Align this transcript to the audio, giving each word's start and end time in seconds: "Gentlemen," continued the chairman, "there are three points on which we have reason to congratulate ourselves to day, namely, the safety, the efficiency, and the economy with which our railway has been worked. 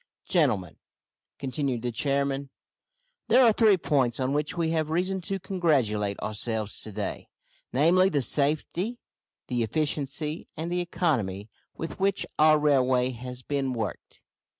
"Gentlemen," 0.27 0.77
continued 1.37 1.83
the 1.83 1.91
chairman, 1.91 2.49
"there 3.27 3.43
are 3.45 3.53
three 3.53 3.77
points 3.77 4.19
on 4.19 4.33
which 4.33 4.57
we 4.57 4.71
have 4.71 4.89
reason 4.89 5.21
to 5.21 5.37
congratulate 5.39 6.19
ourselves 6.21 6.81
to 6.81 6.91
day, 6.91 7.27
namely, 7.71 8.09
the 8.09 8.23
safety, 8.23 8.97
the 9.45 9.61
efficiency, 9.61 10.47
and 10.57 10.71
the 10.71 10.81
economy 10.81 11.51
with 11.77 11.99
which 11.99 12.25
our 12.39 12.57
railway 12.57 13.11
has 13.11 13.43
been 13.43 13.73
worked. 13.73 14.23